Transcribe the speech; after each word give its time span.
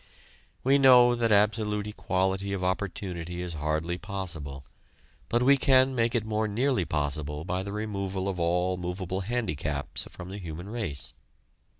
We 0.63 0.79
know 0.79 1.13
that 1.13 1.31
absolute 1.31 1.85
equality 1.85 2.53
of 2.53 2.63
opportunity 2.63 3.39
is 3.39 3.53
hardly 3.53 3.99
possible, 3.99 4.65
but 5.29 5.43
we 5.43 5.57
can 5.57 5.93
make 5.93 6.15
it 6.15 6.25
more 6.25 6.47
nearly 6.47 6.85
possible 6.85 7.45
by 7.45 7.61
the 7.61 7.71
removal 7.71 8.27
of 8.27 8.39
all 8.39 8.77
movable 8.77 9.19
handicaps 9.21 10.07
from 10.09 10.31
the 10.31 10.39
human 10.39 10.69
race. 10.69 11.13